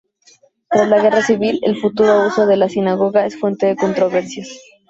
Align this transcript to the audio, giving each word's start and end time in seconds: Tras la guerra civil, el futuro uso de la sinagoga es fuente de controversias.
Tras 0.67 0.89
la 0.89 0.99
guerra 0.99 1.21
civil, 1.21 1.59
el 1.61 1.77
futuro 1.79 2.25
uso 2.25 2.47
de 2.47 2.57
la 2.57 2.69
sinagoga 2.69 3.27
es 3.27 3.39
fuente 3.39 3.67
de 3.67 3.75
controversias. 3.75 4.57